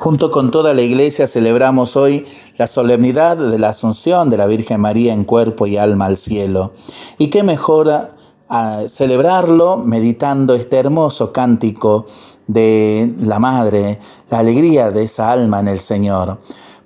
[0.00, 4.80] Junto con toda la iglesia celebramos hoy la solemnidad de la Asunción de la Virgen
[4.80, 6.72] María en cuerpo y alma al cielo.
[7.18, 8.14] Y qué mejor a
[8.48, 12.06] ah, celebrarlo meditando este hermoso cántico
[12.46, 14.00] de la Madre,
[14.30, 16.38] la alegría de esa alma en el Señor.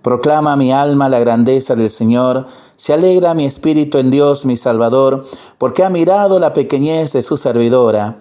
[0.03, 5.25] Proclama mi alma la grandeza del Señor, se alegra mi espíritu en Dios mi Salvador,
[5.59, 8.19] porque ha mirado la pequeñez de su servidora.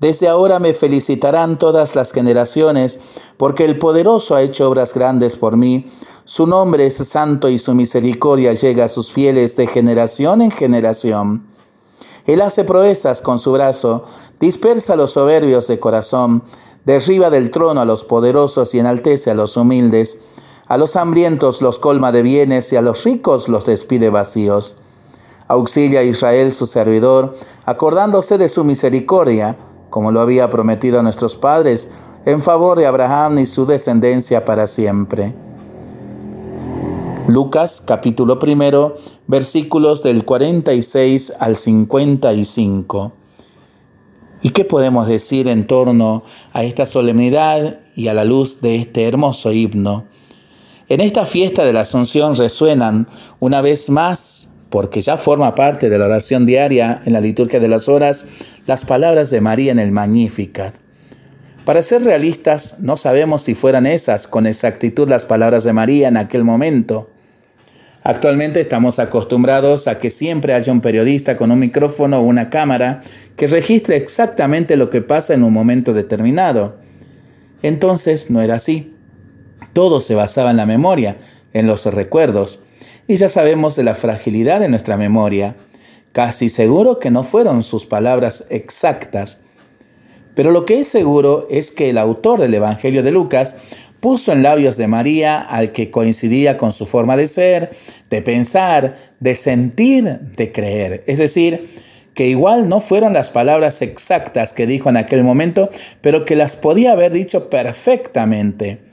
[0.00, 3.00] Desde ahora me felicitarán todas las generaciones,
[3.36, 5.92] porque el poderoso ha hecho obras grandes por mí.
[6.24, 11.44] Su nombre es santo y su misericordia llega a sus fieles de generación en generación.
[12.24, 14.04] Él hace proezas con su brazo,
[14.40, 16.44] dispersa a los soberbios de corazón,
[16.86, 20.22] derriba del trono a los poderosos y enaltece a los humildes.
[20.66, 24.76] A los hambrientos los colma de bienes y a los ricos los despide vacíos.
[25.46, 27.36] Auxilia a Israel su servidor,
[27.66, 29.56] acordándose de su misericordia
[29.90, 31.92] como lo había prometido a nuestros padres,
[32.24, 35.34] en favor de Abraham y su descendencia para siempre.
[37.26, 43.12] Lucas capítulo primero, versículos del 46 al 55.
[44.42, 49.06] ¿Y qué podemos decir en torno a esta solemnidad y a la luz de este
[49.06, 50.06] hermoso himno?
[50.88, 53.06] En esta fiesta de la Asunción resuenan
[53.38, 57.68] una vez más porque ya forma parte de la oración diaria en la liturgia de
[57.68, 58.26] las horas,
[58.66, 60.74] las palabras de María en el Magnificat.
[61.64, 66.16] Para ser realistas, no sabemos si fueran esas con exactitud las palabras de María en
[66.16, 67.10] aquel momento.
[68.02, 73.02] Actualmente estamos acostumbrados a que siempre haya un periodista con un micrófono o una cámara
[73.36, 76.78] que registre exactamente lo que pasa en un momento determinado.
[77.62, 78.94] Entonces no era así.
[79.74, 81.18] Todo se basaba en la memoria,
[81.52, 82.62] en los recuerdos
[83.10, 85.56] y ya sabemos de la fragilidad de nuestra memoria.
[86.12, 89.42] Casi seguro que no fueron sus palabras exactas.
[90.36, 93.56] Pero lo que es seguro es que el autor del Evangelio de Lucas
[93.98, 97.72] puso en labios de María al que coincidía con su forma de ser,
[98.10, 100.04] de pensar, de sentir,
[100.36, 101.02] de creer.
[101.08, 101.68] Es decir,
[102.14, 105.68] que igual no fueron las palabras exactas que dijo en aquel momento,
[106.00, 108.89] pero que las podía haber dicho perfectamente.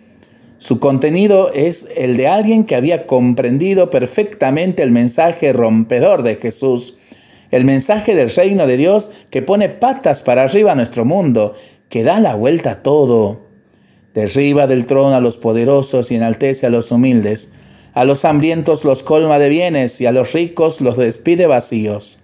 [0.60, 6.98] Su contenido es el de alguien que había comprendido perfectamente el mensaje rompedor de Jesús,
[7.52, 11.54] el mensaje del reino de Dios que pone patas para arriba a nuestro mundo,
[11.90, 13.46] que da la vuelta a todo.
[14.16, 17.54] Derriba del trono a los poderosos y enaltece a los humildes.
[17.94, 22.20] A los hambrientos los colma de bienes y a los ricos los despide vacíos.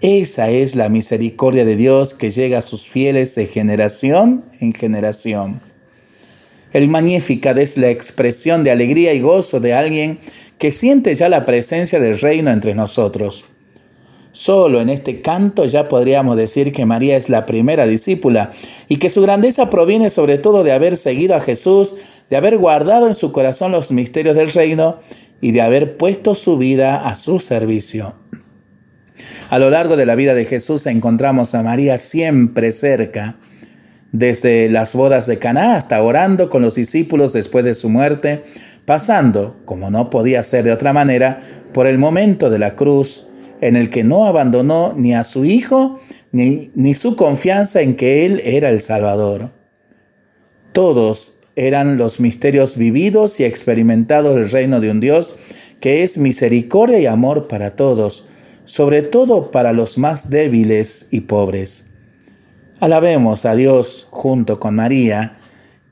[0.00, 5.73] Esa es la misericordia de Dios que llega a sus fieles de generación en generación.
[6.74, 10.18] El Magnificat es la expresión de alegría y gozo de alguien
[10.58, 13.44] que siente ya la presencia del reino entre nosotros.
[14.32, 18.50] Solo en este canto ya podríamos decir que María es la primera discípula
[18.88, 21.94] y que su grandeza proviene sobre todo de haber seguido a Jesús,
[22.28, 24.98] de haber guardado en su corazón los misterios del reino
[25.40, 28.16] y de haber puesto su vida a su servicio.
[29.48, 33.36] A lo largo de la vida de Jesús encontramos a María siempre cerca,
[34.14, 38.44] desde las bodas de Caná hasta orando con los discípulos después de su muerte,
[38.84, 41.40] pasando, como no podía ser de otra manera,
[41.72, 43.26] por el momento de la cruz
[43.60, 45.98] en el que no abandonó ni a su hijo
[46.30, 49.50] ni, ni su confianza en que él era el Salvador.
[50.72, 55.34] Todos eran los misterios vividos y experimentados del reino de un Dios
[55.80, 58.28] que es misericordia y amor para todos,
[58.64, 61.93] sobre todo para los más débiles y pobres.
[62.80, 65.36] Alabemos a Dios junto con María,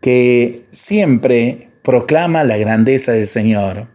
[0.00, 3.86] que siempre proclama la grandeza del Señor.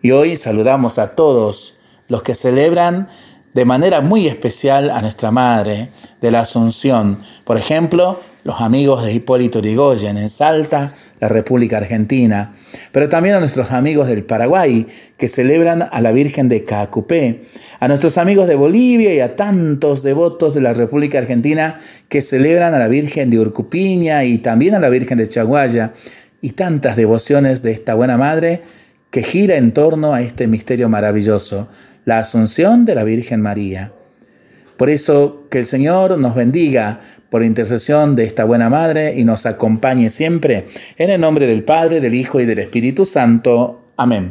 [0.00, 1.76] Y hoy saludamos a todos
[2.06, 3.08] los que celebran
[3.52, 7.20] de manera muy especial a nuestra Madre de la Asunción.
[7.44, 12.54] Por ejemplo, los amigos de Hipólito Yrigoyen en Salta, la República Argentina,
[12.92, 17.42] pero también a nuestros amigos del Paraguay que celebran a la Virgen de Caacupé,
[17.80, 22.74] a nuestros amigos de Bolivia y a tantos devotos de la República Argentina que celebran
[22.74, 25.92] a la Virgen de Urcupiña y también a la Virgen de Chaguaya
[26.40, 28.62] y tantas devociones de esta buena madre
[29.10, 31.68] que gira en torno a este misterio maravilloso,
[32.04, 33.92] la Asunción de la Virgen María.
[34.78, 39.44] Por eso que el Señor nos bendiga por intercesión de esta buena Madre y nos
[39.44, 40.66] acompañe siempre.
[40.96, 43.82] En el nombre del Padre, del Hijo y del Espíritu Santo.
[43.96, 44.26] Amén.